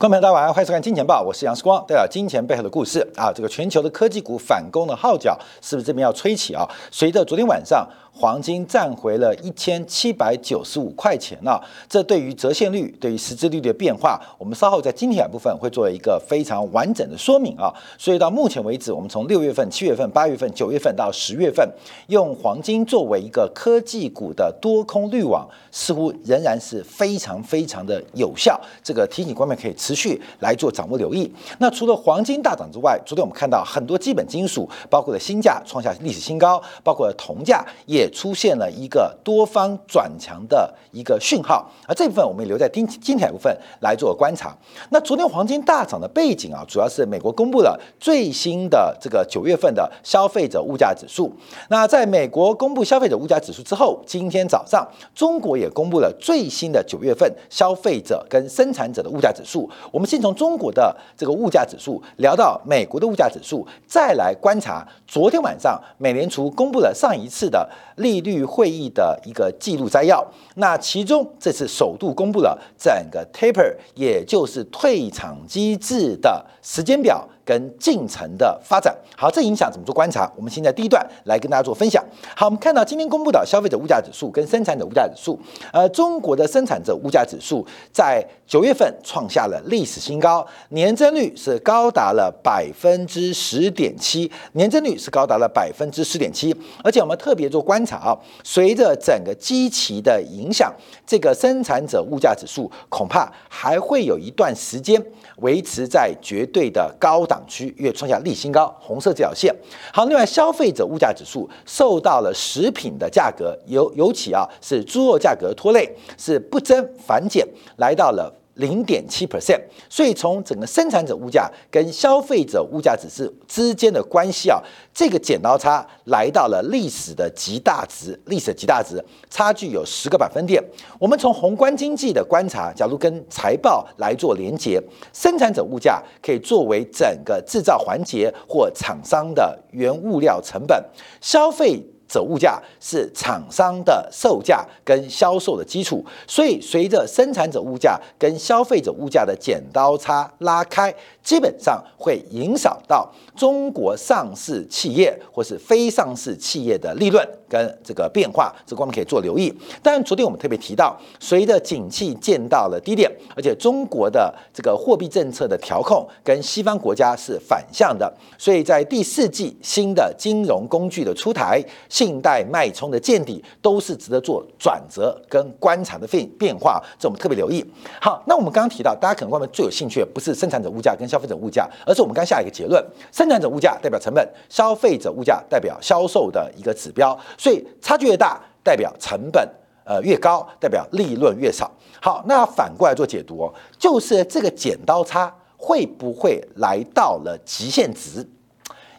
[0.00, 3.30] 观众朋友，大家晚上好，欢迎收看《金钱报》，我是杨世光，带来金钱背后的故事啊。
[3.30, 6.66] 这个全球的科技股反攻的号角是不是这边要吹起啊？
[6.90, 7.86] 随着昨天晚上。
[8.20, 17.72] 黄金站回了一千七百九十五块钱了，这对于折现率、对于实质率的变化，我们稍后在今天部分会做一个非常完整的说明啊。
[17.96, 21.66] 所以到目前为止，我们从六月份、七月份、八月份、九月份到十月份，
[22.08, 28.60] 用黄金作为一个科技股的多空滤网，似乎仍然是非常非常的有效。
[28.84, 31.32] 这个提醒观众可以持续来做掌握留意。
[31.58, 38.09] 那除了黄金大涨之外，昨天我们看到很多基本金属，包括了锌价创下历史新高，包括了铜价也。
[38.10, 44.56] 出现了一个多方转强的一个讯号，而这部分我们留在今今天部分来做观察。
[44.90, 51.32] 那昨天黄金大涨的背景啊，主要是美国公布了最新的这个九月份的消费者物价指数。
[51.68, 59.70] 那在美国公布消费者物价指数之后，今天早上中国也公布了最新的九月份消费者跟生产者的物价指数。
[59.92, 67.68] 我们先从中国的这个物价指数聊到美国的物价指数，再来观察昨天晚上美联储公布了上一次的。
[68.00, 77.26] 利率会议的一个记录摘要，那其中这次首度公布了整个 taper，也就是退场机制的时间表。
[77.44, 80.30] 跟进程的发展，好，这影响怎么做观察？
[80.36, 82.04] 我们现在第一段来跟大家做分享。
[82.36, 85.38] 好，我们看到今天公布的消费者物价指数跟生产者物价指数，
[85.72, 96.54] 呃，中国的生产者物价指数在九月份创下了历史新高，年增率是高达了百分之十点七，年增率是高达了百分之十点七。
[96.84, 100.72] 而且我们特别做观察啊，随着整个基期的影响，
[101.06, 105.02] 这个生产者物价指数恐怕还会有一段时间
[105.38, 107.44] 维持在绝对的高涨。
[107.48, 109.52] 区月创下历新高，红色这条线。
[109.92, 117.44] 好，另外消费者物价指数受到了食品的价格，尤尤其啊是猪肉价格拖累，是不增反减，
[117.78, 118.39] 来到了。
[118.60, 124.62] 零点七 percent，所以从整个生产者物价跟消费者物价指数之间的关系啊，
[124.94, 130.62] 这个剪刀差来到了历史的极大值，历史的极大值差距有十个百分点。
[130.98, 134.80] 我们从宏观经济的观察，假如跟财报来做连接，
[135.12, 140.84] 生产者物价可以作为整个制造环节或厂商的原物料成本，
[141.20, 141.82] 消费。
[142.10, 159.52] 者物价是厂商的售价跟销售的基础，所以随着生产者物价跟消费者物价的剪刀差拉开，基本上会影响到中国上市企业或是非上市企业的利润跟这个变化，这我们可以做留意。
[159.82, 171.62] 但昨天我们特别提到，随着景气见到了低点，而且中国的这个货币政策的调控跟西方国家是反向的，所以在第四季新的金融工具的出台。
[171.88, 177.64] 信贷脉冲的见底都是值得做转折跟观察的变变化，这我们特别留意。
[178.00, 187.18] 好，那我们刚刚提到，大家可能外面最有兴趣的不是生产者物价跟消费者物价，而是我们刚下一个结论：生产者物价代表成本，消费者物价代表销售的一个指标。
[187.36, 189.46] 所以差距越大，代表成本
[189.84, 191.68] 呃越高，代表利润越少。
[192.00, 198.26] 好，那反过来做解读哦，就是这个剪刀差会不会来到了极限值？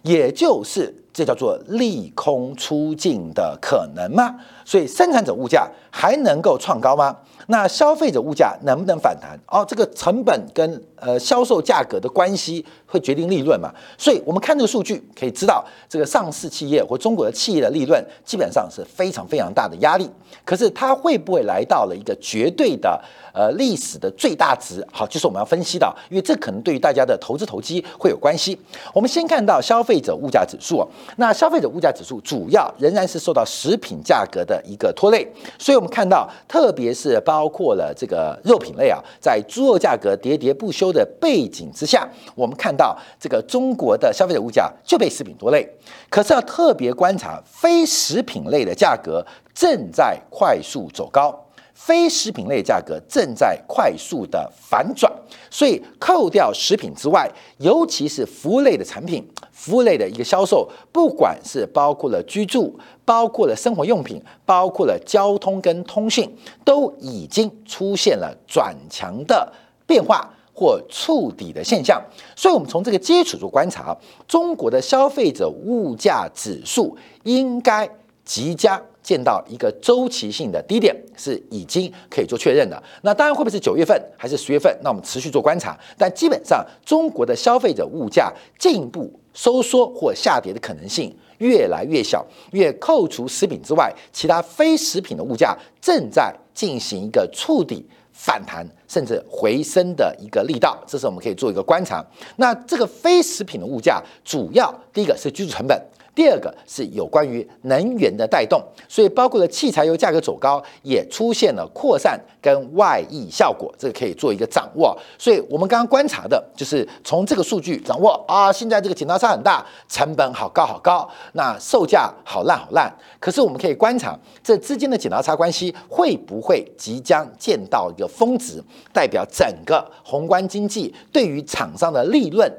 [0.04, 4.36] 也就是这叫做利空出尽的可能吗？
[4.72, 7.14] 所以生产者物价还能够创高吗？
[7.48, 9.38] 那消费者物价能不能反弹？
[9.48, 13.70] 哦，这个成本跟呃销售价格的关系会决定利润嘛？
[13.98, 20.10] 所以我们看这个数据可以知道，这个上市企业或中国的企业的利润基本上是非常非常大的压力。
[20.46, 22.98] 可是它会不会来到了一个绝对的
[23.34, 24.88] 呃历史的最大值？
[24.90, 28.58] 好，就是我们要分析的，因为这可能对于大家的投资投机会有关系。
[28.94, 35.28] 我们先看到消费者物价指数，那消费者物价指数主要仍然是受到食品价格的一个拖累，
[35.58, 45.68] 所以我们看到，特别是包括了这个肉品类啊，在猪肉价格喋喋不休的背景之下，我们看到这个中国的消费者物价就被食品拖累。
[46.10, 49.26] 可是要特别观察非食品类的价格。
[49.54, 51.38] 正在快速走高，
[51.84, 55.12] 非食品类价格正在快速的反转，
[55.50, 66.32] 所以扣掉食品之外，尤其是服务类的产品，服务类的一个销售，不管是包括了居住，包括了生活用品，包括了交通跟通讯，
[66.64, 69.52] 都已经出现了转强的
[69.88, 72.00] 变化或触底的现象。
[72.36, 73.98] 所以，我们从这个基础做观察，
[74.28, 77.90] 中国的消费者物价指数应该
[78.24, 78.80] 即将。
[79.04, 82.82] 见到一个周期性的低点是已经可以做确认的。
[83.02, 84.76] 那当然会不会是九月份还是十月份？
[84.84, 85.78] 那我们持续做观察。
[85.98, 92.26] 但基本上，中国的消费者物价进一步收缩或下跌的可能性越来越小。
[92.52, 102.06] 越扣除食品之外，其他非食品的物价正在进行一个触底反弹甚至回升的一个力道，这是我们可以做一个观察。
[102.36, 105.82] 那这个非食品的物价，主要第一个是居住成本。
[106.14, 114.98] 第二个是有关于能源的带动，所以包括了汽柴油价格走高，也出现了扩散跟外溢效果，这个可以做一个掌握。
[115.18, 122.94] 所以我们刚刚观察的就是从这个数据掌握啊，现在这个剪刀差很大，成本好高好高，那售价好烂好烂。
[123.20, 128.62] 可是我们可以观察这之间的剪刀差关系会不会即将见到一个峰值，
[128.92, 132.52] 代表整个宏观经济对于厂商的利润。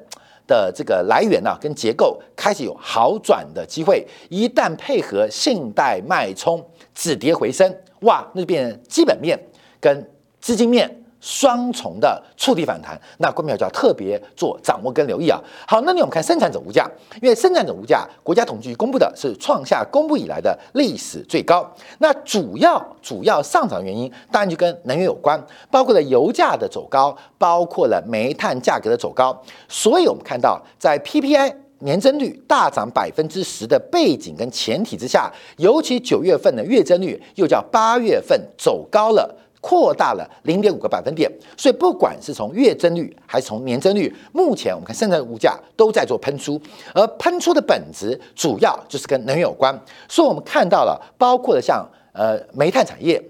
[0.47, 4.06] 的这个来源呢，跟结构开始有好转的机会。
[4.29, 9.39] 一旦配合信贷脉冲止跌回升，哇，那就变基本面
[9.81, 10.09] 跟
[10.41, 11.01] 资金面。
[11.23, 15.41] 双重的触底反弹，那股票就要特别做掌握跟留意啊。
[15.69, 16.91] 好，那你我们看生产者物价，
[17.23, 21.65] 因为生产者物价，国家统计局公布的是创下公布以来的历史最高。
[21.99, 25.41] 那主要主要上涨原因，当然就跟能源有关，
[25.71, 29.41] 包括了油价的走高，包括了煤炭价格的走高。
[29.69, 39.37] 所以我们看到，在 PPI 年增率大涨百分之十的背景跟前提之下，尤其九月份的月增率又叫八月份走高了。
[39.62, 46.61] 扩大了零点五个百分点，所以不管是从月增率还是从年增率，目前我们看现在的物价都在做喷出，
[46.93, 49.73] 而喷出的本质主要就是跟能源有关，
[50.09, 53.23] 所以我们看到了包括了像呃煤炭产业，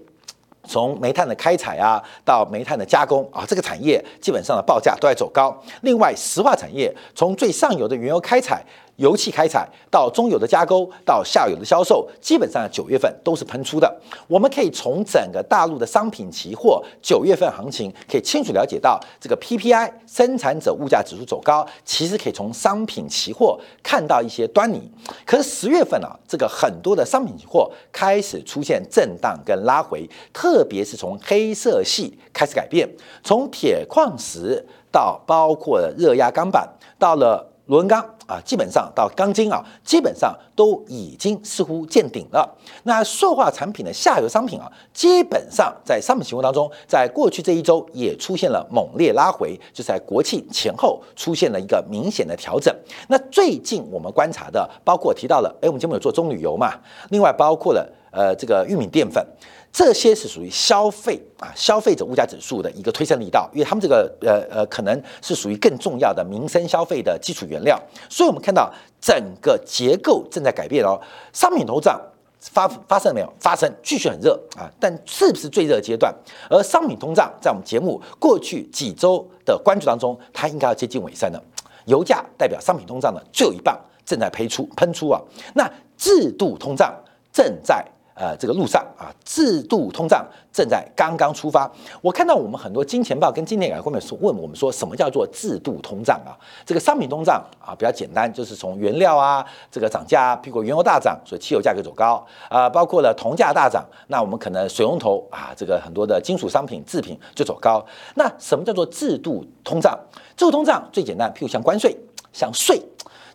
[0.67, 5.55] 从煤炭的开采啊到煤炭的加工啊，这个产业基本上的报价都在走高。
[5.81, 8.65] 另外石化产业从最上游的原油开采。
[8.97, 14.01] 油气开采到中游的加工到下游的销售，基本上九月份都是喷出的。
[14.27, 24.91] 我们可以从整个大陆的商品期货九月份行情，可以清楚了解到这个 PPI 生产者物价指数走高，其实可以从商品期货看到一些端倪。
[25.25, 32.87] 可是十月份啊，这个很多的商品期货开始出现震荡跟拉回，特别是从黑色系开始改变，
[33.23, 36.67] 从铁矿石到包括热压钢板，
[36.99, 37.49] 到了。
[37.67, 42.57] 螺纹钢啊，基本上到钢筋啊，基本上都已经似乎见顶了。
[42.83, 52.73] 那塑化产品的下游商品啊，基本上在商品期货当中，在过去这一周也出现了猛烈拉回，就在国庆前后出现了一个明显的调整。
[53.07, 56.73] 那最近我们观察的，包括提到了，哎，我们节目有做棕榈油嘛，
[57.09, 59.25] 另外包括了呃这个玉米淀粉。
[59.73, 68.71] 这些是属于消费啊，消费者物价指数的一个推升力道，因为他们这个呃呃，可能是属于更重要的民生消费的基础原料，所以我们看到
[69.01, 71.01] 整个结构正在改变哦。
[71.33, 71.99] 商品通胀
[72.39, 73.33] 发发生了没有？
[73.39, 76.13] 发生，继续很热啊，但是不是最热阶段？
[76.51, 81.43] 而商品通胀在我们节目过去几周的关注当中，它应该要接近尾声了。
[81.85, 83.75] 油价代表商品通胀的最后一棒
[84.05, 85.19] 正在喷出喷出啊，
[85.55, 85.67] 那
[85.97, 86.93] 制度通胀
[87.31, 87.83] 正在。
[88.15, 91.69] 呃，这个路上啊，制度通胀正在刚刚出发。
[91.99, 96.37] 我看到我们很多金钱报跟金典改后面说问我们说，什么叫做制度通胀啊？
[96.63, 107.83] 这个商品通胀啊，比较简单，就是从原料啊这个涨价，譬如原油大涨，所以汽油价格走高啊，包括了铜价大涨，那我们可能水龙头啊，这个很多的金属商品制品就走高。
[108.13, 109.97] 那什么叫做制度通胀？
[110.37, 111.97] 制度通胀最简单，譬如像关税、
[112.31, 112.79] 像税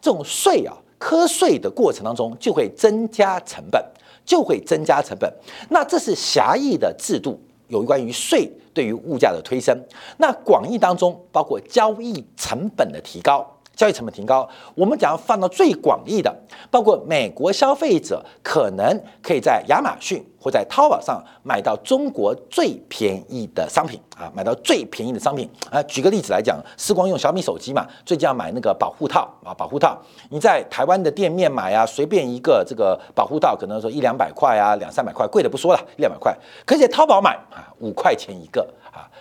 [0.00, 3.84] 这种税啊，科税的过程当中就会增加成本。
[4.28, 5.32] 就会增加成本，
[5.70, 9.74] 那这是狭义的制度，有关于税对于物价的推升。
[10.18, 13.57] 那广义当中包括交易成本的提高。
[13.78, 16.34] 交易成本提高，我们讲要放到最广义的，
[16.68, 25.80] 包括美国消费者可能可以在亚马逊或在淘宝上买到中国最便宜的商品啊，买到最便宜的商品啊。
[25.84, 29.96] 举个例子来讲，时光用小米手机嘛，最近要买那个保护套啊，保护套，
[30.28, 38.68] 你在台湾的店面买啊，随便一个这个保护套，可能说一两百块啊，两三百块，贵的不说了，一两百块，可以在淘宝买啊，五块钱一个。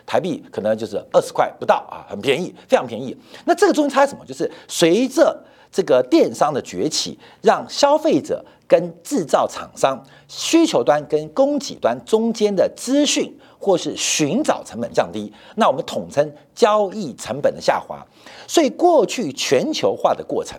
[0.08, 3.16] 台币可能就是二十块不到啊，很便宜，非常便宜。
[3.46, 4.26] 那这个中间差什么？
[4.26, 5.38] 就是随着
[5.70, 18.02] 这个电商的崛起，让消费者跟制造厂商需求端跟供给端中间的资讯或是寻找成本降低，那我们统称交易成本的下滑。
[18.48, 20.58] 所以过去全球化的过程，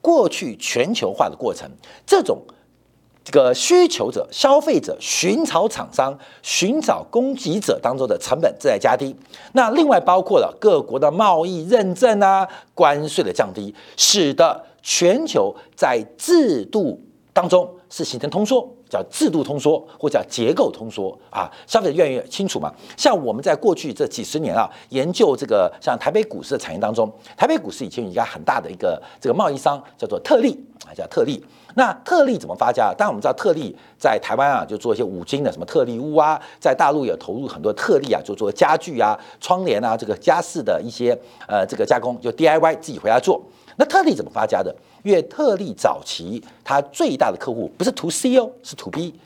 [0.00, 1.70] 过去全球化的过程，
[2.04, 2.42] 这种。
[3.30, 9.14] 这个需求者、消费者寻找厂商、寻找供给者当中的成本正在加低。
[9.52, 16.98] 那另外包括了各国的贸易认证啊、关税的降低，使得全球在制度
[17.34, 22.72] 当中是形成通缩叫制度通缩或叫结构通缩啊，消费者越来越清楚嘛。
[22.96, 31.44] 像我们在过去这几十年啊，研究这个像台北股市的产业当中，台北股市以前有一家很大的一个这个贸易商叫做特利啊，叫特利。
[31.74, 32.92] 那特利怎么发家？
[32.96, 41.16] 当然我们知道特利在台湾啊，就做一些五金的什么特利屋啊，在大陆也投入很多特利啊，就做家具啊、窗帘啊，这个家饰的一些
[41.46, 43.40] 呃这个加工，就 DIY 自己回家做。
[43.76, 44.74] 那特利怎么发家的？
[45.08, 49.18] 因为特例早期它最大的客户不是 To C 哦，是 To B。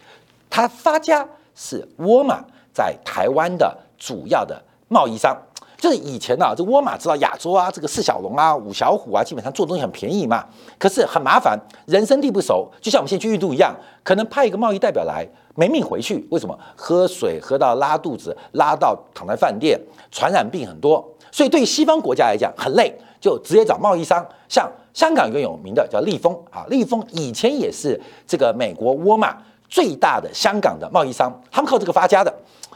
[0.48, 5.36] 它发家是沃尔玛在台湾的主要的贸易商。
[5.76, 10.46] 就是以前呢，这沃尔玛知道亚洲啊，这个四小龙啊、五小虎啊，基本上做东西很便宜嘛。
[10.78, 13.74] 可是很麻烦，人生地不熟，就像我们现在去印度一样，
[14.04, 16.24] 可能派一个贸易代表来，没命回去。
[16.30, 16.56] 为什么？
[16.76, 19.80] 喝水喝到拉肚子，拉到躺在饭店，
[20.12, 21.04] 传染病很多。
[21.32, 24.24] 所以对西方国家来讲很累，就直接找贸易商。
[24.48, 29.36] 像香港一个有名的叫利丰啊，利丰以前也是这个美国沃尔玛
[29.68, 32.32] 最大的香港的贸易商，他们靠这个发家的。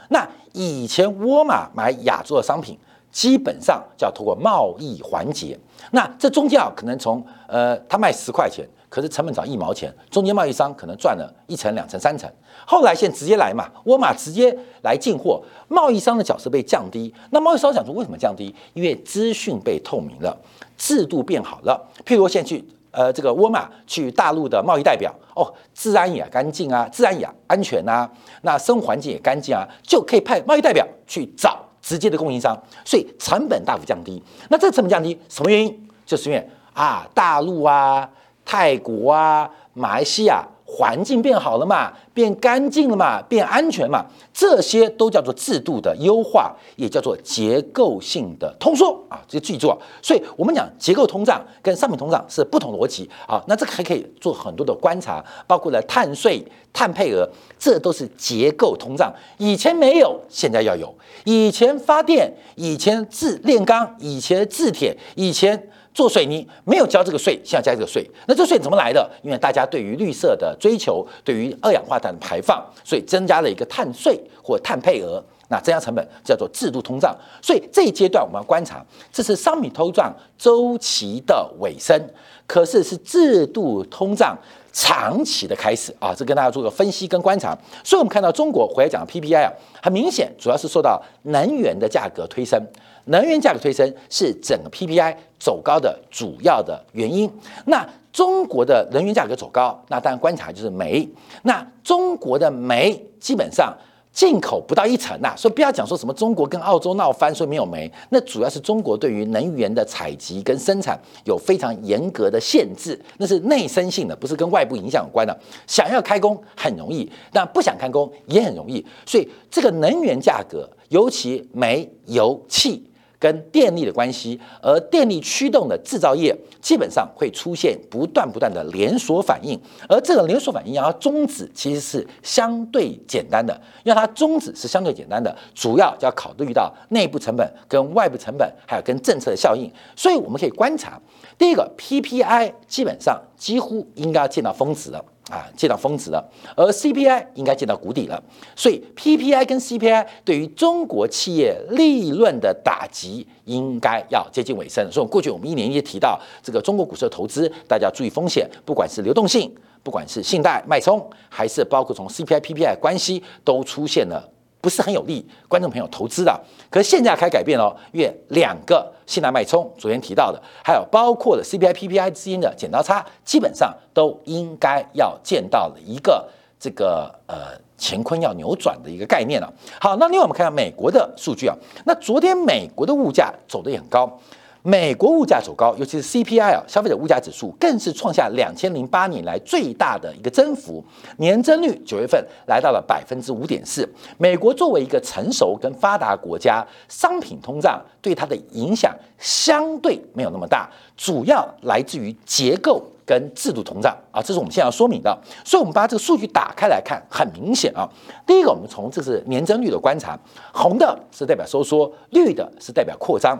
[0.09, 2.77] 那以前沃尔玛买亚洲的商品。
[3.09, 5.57] 基本上就要通过贸易环节，
[5.91, 12.29] 那这中间啊，可能从呃，他卖十块钱，可是成本涨一毛钱，中间贸易商可能赚了一层、两层、三层。
[12.65, 17.13] 后来现直接来嘛，沃尔玛直接来进货，贸易商的角色被降低。
[17.31, 18.53] 那贸易商讲说为什么降低？
[18.73, 20.37] 因为资讯被透明了，
[20.77, 21.89] 制度变好了。
[22.05, 28.09] 譬如现在去呃这个沃尔玛去大陆的贸易代表哦，治安也干净啊，治安也安全啊，
[28.41, 31.65] 那生活环境也干净啊，就可以派贸易代表去找。
[31.79, 32.53] 直接的供应商，
[32.83, 34.21] 所以成本大幅降低。
[34.49, 35.87] 那这个成本降低什么原因？
[36.05, 38.09] 就是因为啊，大陆啊、
[38.47, 40.47] 泰国啊、马来西亚。
[40.69, 49.77] 环境变好了嘛，变干净了嘛，变安全嘛，这些都叫做制度的优化，也叫做结构性的通缩啊，这些记住啊。
[50.01, 53.41] 所以我们讲结构通胀跟商品通胀是不同逻辑啊。
[53.47, 57.25] 那这个还可以做很多的观察，包括了碳税、碳配额，
[57.57, 59.09] 这都是结构通胀。
[59.37, 60.93] 以前没有，现在要有。
[61.23, 65.69] 以前发电，以前制炼钢，以前制铁，以前。
[65.97, 69.09] 做水泥没有交这个税，现在交这个税，那这税怎么来的？
[69.23, 77.17] 因为大家对于绿色的追求，对于二氧化碳的排放，所以增加了一个碳税或碳配额，那增加成本叫做制度通胀。
[77.41, 81.99] 所以这一阶段我们要观察，这是商品通胀周期的尾声，
[82.45, 84.37] 可是是制度通胀
[84.79, 86.13] 长期的开始啊！
[86.15, 87.57] 这跟大家做个分析跟观察。
[87.83, 92.61] 所以我们看到中国回来讲 PPI 啊，很明显主要是受到能源的价格推升。
[93.05, 97.27] 能源价格推升是整个 PPI 走高的主要的原因。
[97.65, 101.09] 那中国的能源价格走高，那当然观察就是煤。
[101.41, 103.75] 那中国的煤基本上
[104.17, 107.87] 进口不到一成呐，所以不要讲说什么中国跟澳洲闹翻，所以没有煤。
[108.09, 115.39] 那主要是中国对于能源的采集跟生产有非常严格的限制，那是内生性的，不是跟外部影响有关的。
[115.67, 118.83] 想要开工很容易，但不想开工也很容易。
[119.05, 122.83] 所以这个能源价格，尤其煤、油、气。
[123.19, 129.59] 跟电力的关系，而电力驱动的制造业基本上会出现不断不断的连锁反应，
[129.89, 141.01] 而这个连锁反应要终止其实是相对简单的，要它终止是相对简单的，主要就要考虑到内部成本跟外部成本，还有跟政策的效应，所以我们可以观察，
[141.37, 145.03] 第一个 PPI 基本上几乎应该要见到峰值了。
[145.29, 148.21] 啊，见到峰值了，而 CPI 应该见到谷底了，
[148.55, 154.89] 所以 PPI 跟 CPI 对于中国企业利润的打击应该要接近尾声。
[154.89, 159.53] 所以过去我们一年也提到这个中国股市的投资，大家注意风险，不管是流动性，
[159.83, 164.29] 不管是信贷脉冲，还是包括从 CPI、PPI 关系都出现了。
[164.67, 176.27] 不是很有利观众朋友投资的，可是现在开始改变了，因为两个信贷脉冲，昨天提到的，还有包括了 CPI、PPI 之间的剪刀差，基本上都应该要见到了一个
[176.59, 179.49] 这个呃乾坤要扭转的一个概念了。
[179.79, 181.55] 好，那另外我们看下美国的数据啊，
[181.85, 184.19] 那昨天美国的物价走得也很高。
[184.67, 190.83] 美国物价走高，尤其是 CPI 啊，消费者物价指数更是创下两千零八年来最大的一个增幅，
[191.19, 193.87] 年增率九月份来到了百分之五点四。
[194.17, 205.17] 美国作为一个成熟跟发达国家，商品通胀对它的影响相对没有那么大，主要来自于结构跟制度通胀啊，这是我们现在要说明的。
[205.45, 207.87] 所以，我们把这个数据打开来看，很明显啊。
[208.25, 210.19] 第一个，我们从这是年增率的观察，
[210.51, 213.39] 红的是代表收缩，绿的是代表扩张。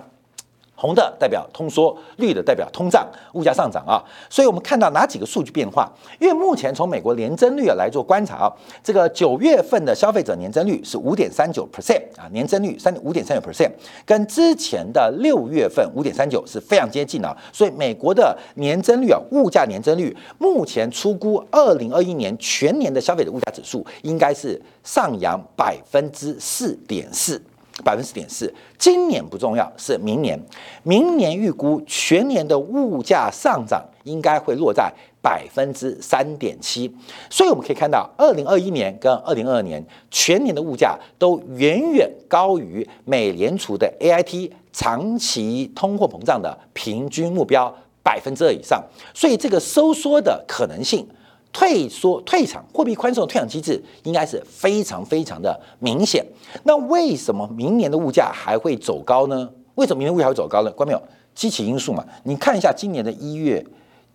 [0.78, 3.98] 红的代表通缩，绿的代表通胀，物价上涨啊。
[4.30, 5.92] 所以我们看到哪几个数据变化？
[6.20, 8.54] 因为目前从美国年增率来做观察啊，
[8.84, 13.72] 这个九月份的消费者年增率是五点三九 percent 啊，年增率三五点三九 percent，
[14.06, 17.36] 跟之前的六月份五点三九是非常接近的。
[17.52, 27.42] 所以美国的年增率啊，物价年增率目前出估二零二一年全年的消费者物价指数应该是上扬百分之四点四。
[27.84, 30.40] 百分之四点四，今年不重要，是明年。
[30.84, 34.92] 明年预估全年的物价上涨应该会落在
[35.22, 36.92] 百分之三点七，
[37.30, 51.08] 所以我们可以看到，二零二一年跟二零二二年全年的物价都远远高于美联储的 A I T 长期通货膨胀的平均目标百分之二以上，所以这个收缩的可能性。
[51.52, 56.26] 退缩、退场、货币宽松的退场机制应该是非常非常的明显。
[56.64, 59.50] 那为什么明年的物价还会走高呢？
[59.76, 60.72] 为什么明年物价会走高呢？
[60.72, 61.02] 关没有？
[61.34, 62.06] 基期因素嘛。
[62.24, 63.66] 你看一下今年的一月、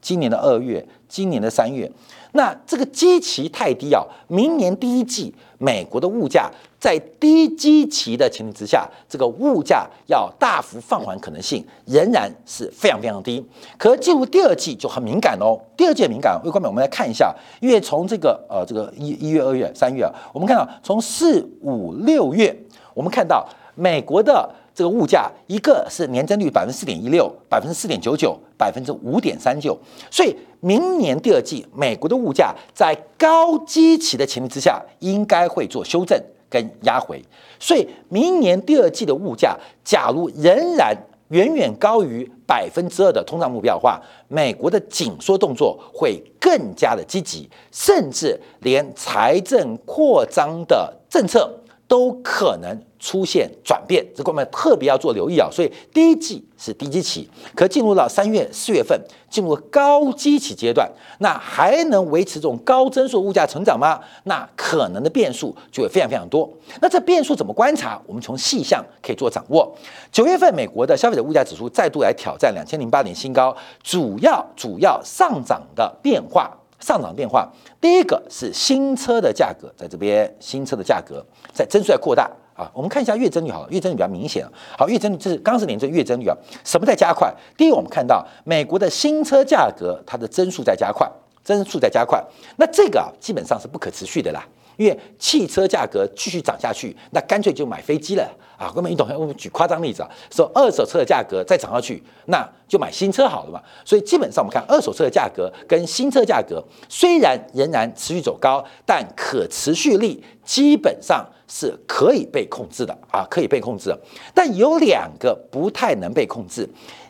[0.03, 1.91] 今年的二月、今年的三月。
[2.33, 13.47] 那这个基期太低啊，明年第一季美国的物价在低基期的前提之下，这个物价要大幅放缓可能性仍然是非常非常低。
[13.77, 16.39] 可进入第二季就很敏感哦，第二季敏感。
[16.43, 22.57] 各位观众，我们来看一下，因为从这个呃这个一一月、二月、三月啊，我们看到从四五六月，
[22.95, 24.49] 我们看到美国的。
[24.75, 29.79] 这个物价，一个是年增率百分之四点一六，百分之四点九九，百分之五点三九，
[30.11, 37.23] 所以明年第二季美国的物价在高基期的前提之下，应该会做修正跟压回。
[37.61, 40.97] 所以明年第二季的物价，假如仍然
[41.29, 51.59] 远远高于百分之二的通胀目标的话，美国的紧缩动作会更加的积极，甚至连财政扩张的政策。
[51.93, 55.47] 都可能出现转变，这我们特别要做留意啊。
[55.53, 64.01] 所以第一季是低基期，可进入到三月、四月份进入高基期阶段，那还能维持这种高增速物价成长吗？
[64.25, 66.49] 那可能的变数就会非常非常多。
[66.81, 68.01] 那这变数怎么观察？
[68.07, 69.71] 我们从细项可以做掌握。
[70.11, 76.57] 九月份美国的消费者物价指数再度来挑战两千零八年新高，主要主要上涨的变化。
[76.83, 77.49] 上涨变化，
[77.81, 81.25] 第一个是新车的价格，在这边新车的价格
[81.55, 82.69] 在增速在扩大啊。
[82.75, 84.45] 我们看一下月增率好了，月增率比较明显
[84.77, 87.33] 好，月增率就是刚是年增月增率啊，什么在加快？
[87.57, 91.09] 第一，我们看到美国的新车价格它的增速在加快，
[91.43, 92.23] 增速在加快，
[92.57, 94.47] 那这个啊基本上是不可持续的啦。
[94.79, 98.27] 因为汽车价格继续涨下去，那干脆就买飞机了
[98.57, 98.73] 啊！
[98.75, 99.07] 哥们，你懂？
[99.15, 103.61] 我们举夸张例子啊，说二手车的价格再涨下去，那就买新车好了嘛。
[103.85, 113.95] 所以基本上我们看二手车的价格跟新车价格虽然仍然持续走高，但可持续力基本上是可以被控制的啊，可以被控制。
[114.35, 116.67] 但有两个不太能被控制。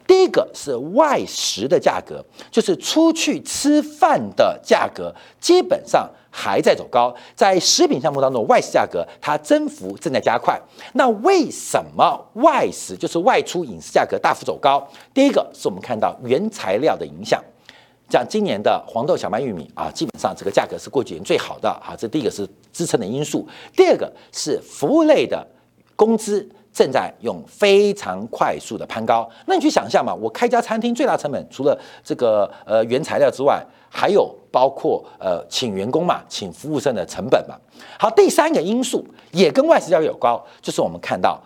[0.06, 7.14] 第一个是外食的价格，就是出去吃饭的价格，基本上还在走高。
[7.34, 10.60] 在食品项目当中，外食价格它增幅正在加快。
[10.94, 14.86] 那为什么外食就是外出饮食价格大幅走高？
[15.14, 17.42] 第一个是我们看到原材料的影响，
[18.10, 23.46] 像今年的黄豆、小麦、玉米啊，基本上这个价格是过去年最好的啊，这第一个是支撑的因素。
[23.76, 25.46] 第二个是服务类的
[25.96, 26.48] 工资。
[26.72, 37.54] 正在用非常快速的攀高，那你去想象嘛，我开家餐厅最大成本除了这个呃原材料之外，还有包括呃请员工嘛，请服务生的成本嘛。
[37.98, 41.38] 好，第三个因素也跟外食交易有关，就是我们看到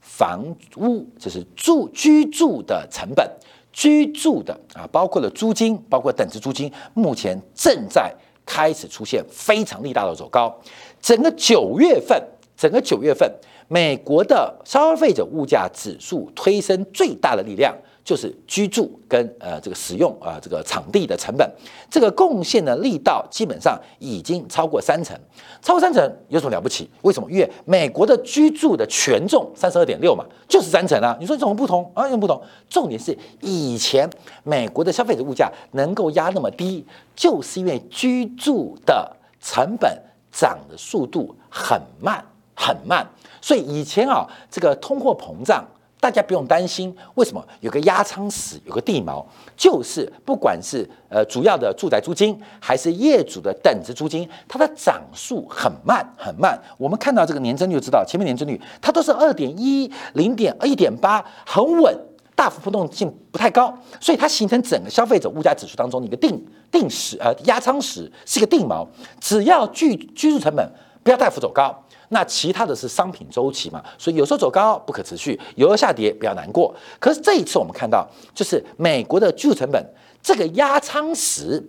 [0.00, 0.44] 房
[0.76, 3.28] 屋，就是住居住的成本，
[3.72, 8.14] 居住的啊，包括了租金，包括等值租金，目前正在
[8.46, 10.56] 开始出现非常力大的走高。
[11.02, 12.22] 整个九月份，
[12.56, 13.28] 整个九月份。
[13.68, 21.46] 美国的消费者物价指数推升最大的力量就是居住跟呃这个使用啊这个场地的成本，
[21.90, 25.14] 这个贡献的力道基本上已经超过三成，
[25.60, 26.88] 超过三成有什么了不起？
[27.02, 27.30] 为什么？
[27.30, 31.14] 因为美国的居住的权重三十二点六嘛，就是三成啊。
[31.20, 32.08] 你说这种不同啊？
[32.08, 32.42] 有不同？
[32.70, 34.08] 重点是以前
[34.42, 36.82] 美国的消费者物价能够压那么低，
[37.14, 40.02] 就是因为居住的成本
[40.32, 42.24] 涨的速度很慢
[42.58, 43.06] 很慢。
[43.40, 45.64] 所以以前啊，这个通货膨胀，
[46.00, 46.94] 大家不用担心。
[47.14, 47.42] 为什么？
[47.60, 49.24] 有个压舱石，有个地锚，
[49.56, 56.60] 就是不管是呃主要的住宅租金，还是业主的等值租金，它的涨速很慢很慢。
[56.76, 61.96] 我们看到这个年增率就知道，前面年增率它都是二点一、零点一点八，很稳，
[62.34, 63.72] 大幅波动性不太高。
[64.00, 68.86] 所以它形成整个消费者物价指数当中的一个定定时呃压舱石，是一个定锚。
[69.20, 70.68] 只要居居住成本
[71.04, 71.84] 不要大幅走高。
[72.10, 76.74] 那其他的是商品周期嘛，所以有时候走高不可持续，有时候下跌不要难过。
[76.98, 79.84] 可是这一次我们看到，就是美国的居住成本
[80.22, 81.62] 这个压舱石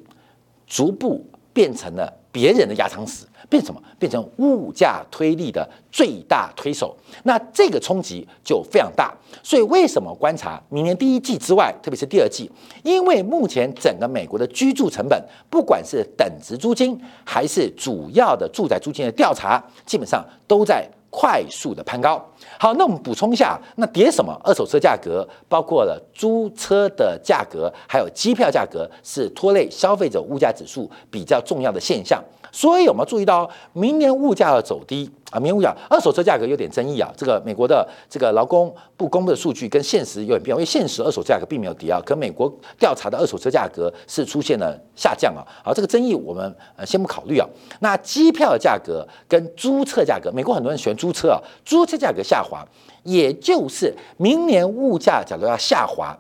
[0.65, 3.25] 逐步变成了别人的压舱石。
[3.49, 3.81] 变什么？
[3.97, 9.13] 变成物价推力的最大推手，那这个冲击就非常大。
[9.43, 12.49] 所以为什么观察明年第一季之外，特别是第二季？
[12.83, 22.23] 因为目前整个美国的居住成本，不管是等值租金还是主要的住宅租金的调查，基本上都在快速的攀高。
[22.59, 24.31] 好，那我们补充一下，那跌什么？
[24.43, 32.23] 二手车价格，包括了租车的价格，还有机票价格，是拖累消费者物价指数比较重要的现象。
[32.51, 37.11] 所以我们注意到，明年物价的走低啊，明年物价二手车价格有点争议啊。
[37.15, 45.45] 这个美国的这个劳工部公布的数据跟现实有点变，因为现实二手价格并没有跌啊，可美国调查的二手车价格是出现了下降啊。
[45.63, 47.47] 好，这个争议我们呃先不考虑啊。
[47.79, 52.65] 那机票的价格跟租车价格，美国很多人喜欢租车啊，租车价格下滑，
[53.03, 56.17] 也就是明年物价假如要下滑，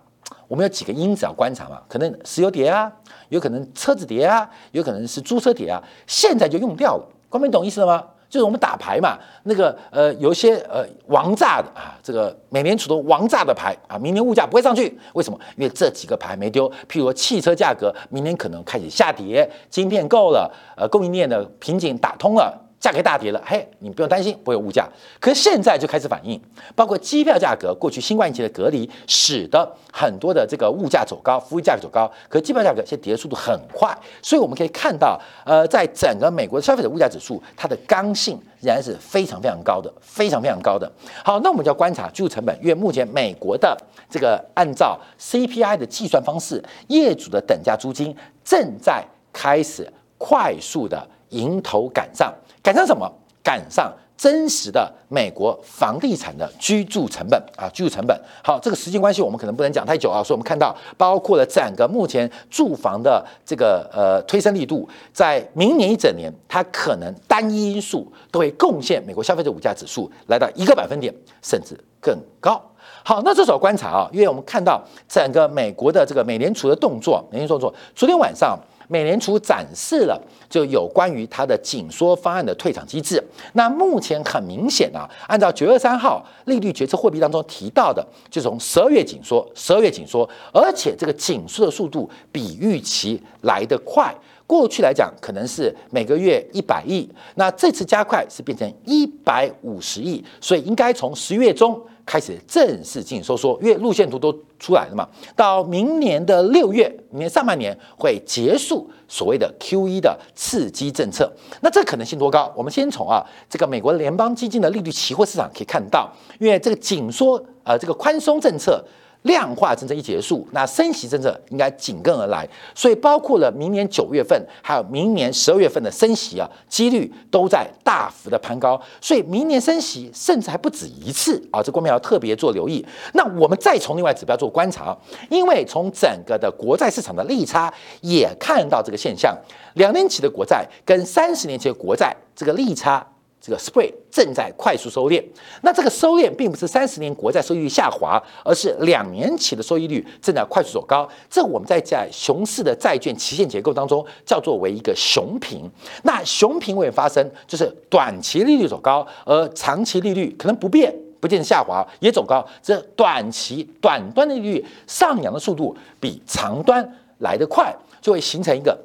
[0.47, 2.91] 我们有几个因子要观察嘛，可能石油跌啊。
[3.29, 7.05] 有可能车子跌啊，有可能是租车跌啊，现在就用掉了。
[7.29, 8.03] 光明懂意思了吗？
[8.29, 15.39] 就是我们打牌嘛，那个呃，有一些呃王炸的啊，这个美联储的王炸的牌啊，明年物价不会上去，为什么？
[15.55, 16.69] 因为这几个牌没丢。
[16.87, 22.68] 譬如说汽车价格明年可能开始下跌，晶片够了，呃，供应链的瓶颈打通了。
[22.79, 24.87] 价格大跌了，嘿，你不用担心不会有物价。
[25.19, 26.39] 可是现在就开始反应，
[26.75, 32.09] 包括机票价格，过去新冠疫情的隔离，使得很多的这个物价走高，服务价格走高。
[32.29, 40.89] 可是机票价格现在跌的速度很快，所以我们可以看到，呃，在整个美国的消费者物价指数，它的刚性仍然是非常非常高的，非常非常高的。
[41.23, 43.77] 好，那我们就要观察居住成本，因为目前美国的
[44.09, 52.33] 这个按照 CPI 的计算方式，业主的等价租金正在开始快速的迎头赶上。
[52.61, 53.09] 赶上什么？
[53.41, 58.21] 赶上真实的美国房地产的居住成本啊，居住成本。
[58.43, 60.21] 好，这个时间关系，我们可能不能讲太久啊。
[60.21, 72.61] 所以，我们看到，包括了整个目前住房的这个呃推升力度，在明年一整年，它可能单一因素都会贡献美国消费者物价指数来到一个百分点，甚至更高。
[73.05, 78.59] 好，那这时候观察啊，因为我们看到整个美国的这个美联储的动作，美联储动作，昨天晚上。
[78.89, 83.23] 美联储展示了就有关于它的紧缩方案的退场机制。
[83.53, 94.13] 那目前很明显啊，按照九月三号利率决策货币当中提到的，就从十二月紧缩，十二月紧缩，而且这个紧缩的速度比预期来得快。
[94.47, 101.79] 过去来讲可能是每个月一百亿，那这次加快是变成一百五十亿，所以应该从十月中。
[102.09, 105.07] 开始正式进行收缩，因为路线图都出来了嘛。
[105.35, 111.31] 到明年的六月，明年上半年会结束所谓的 Q E 的刺激政策。
[111.61, 112.51] 那这可能性多高？
[112.57, 118.83] 我们先从啊这个美国联邦基金的利率期货市场可以看到，因为这个紧缩呃这个宽松政策。
[119.23, 132.85] 量化政策一结束，那升息政策应该紧跟而来，所以包括了明年九月份，还有明年十二月份的升息啊，几率都在大幅的攀高，所以明年升息甚至还不止一次啊，这方面要特别做留意。
[133.13, 134.97] 那我们再从另外指标做观察，
[135.29, 139.37] 因为从整个的国债市场的利差也看到这个现象，
[139.73, 143.05] 两年期的国债跟三十年期的国债这个利差。
[143.41, 145.23] 这个 spread 正在快速收敛，
[145.61, 151.07] 那这个收敛并不是三十年国债收益率下滑，而是两年期的收益率正在快速走高。
[151.29, 155.69] 这我们在在熊市的债券期限结构当中叫做为一个熊平。
[156.03, 162.45] 那熊平会发生，就是短期利率走高，而长期利率可能不变，不见下滑，也走高。
[162.61, 166.85] 这短期短端的利率上扬的速度比长端
[167.19, 168.77] 来得快，就会形成一个。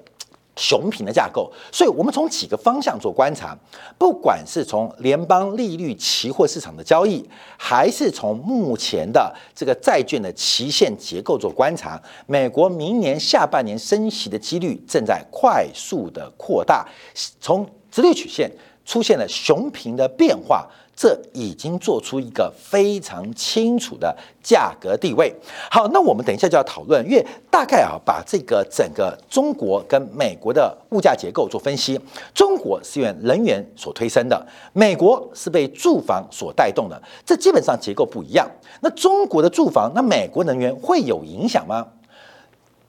[0.57, 3.57] 熊平的架构，所以我们从几个方向做观察，
[3.99, 16.87] 不管是从联邦利率期货市场的交易，还是从目前的这个债券的期限结构做观察，美国明年下半年升息的几率正在快速的扩大，
[17.41, 18.51] 从直率曲线
[18.85, 20.69] 出现了熊平的变化。
[20.97, 25.35] 这已经做出一个非常清楚的价格地位。
[25.69, 32.01] 好，那我们等一下就要讨论，因为大概啊，把这个整个中国跟美国的物价结构做分析。
[32.33, 38.49] 中国是因为能源所推升的，美国是被住房所带动的，这基本上结构不一样。
[38.81, 41.85] 那中国的住房，那美国能源会有影响吗？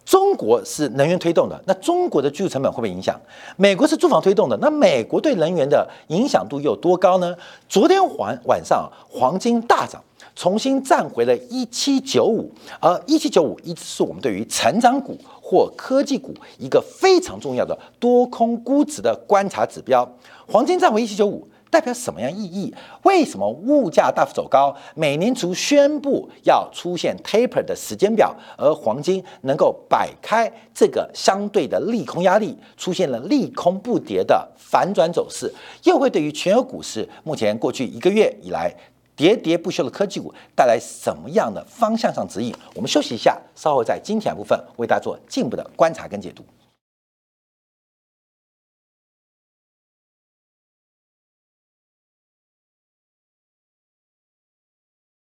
[0.06, 3.20] 中国是能源推动的，那中国的居住成本会不会影响？
[3.58, 7.36] 美国是住房推动的，那美国对能源的影响度有多高呢？
[7.68, 10.00] 昨天晚晚上黄金大涨，
[10.36, 20.08] 重新站回了一七九五，而一七九五一直是我们对于成长股或科技股一个非常重要的多空估值的观察指标。
[20.48, 21.48] 黄金站回一七九五。
[21.76, 22.74] 代表什么样意义？
[23.04, 24.74] 为什么物价大幅走高？
[24.96, 38.74] 美联储宣布要出现 taper 的时间表，而黄金能够摆开这个相对的利空压力，出现了利空不跌的反转走势，又会对于全球股市目前过去一个月以来
[39.18, 42.56] 喋喋不休的科技股带来什么样的方向上指引？
[42.74, 46.42] 我们休息一下，稍后在今天部分为大家做进一步的观察跟解读。